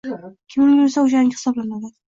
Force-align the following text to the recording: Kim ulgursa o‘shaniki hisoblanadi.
Kim 0.53 0.63
ulgursa 0.69 1.03
o‘shaniki 1.05 1.41
hisoblanadi. 1.41 1.95